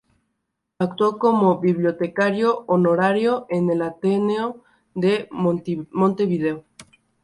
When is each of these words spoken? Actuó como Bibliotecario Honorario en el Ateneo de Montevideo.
Actuó 0.79 1.19
como 1.19 1.59
Bibliotecario 1.59 2.63
Honorario 2.65 3.45
en 3.49 3.69
el 3.69 3.83
Ateneo 3.83 4.63
de 4.95 5.29
Montevideo. 5.29 6.65